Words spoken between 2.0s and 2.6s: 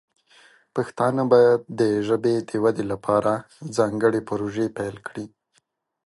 ژبې د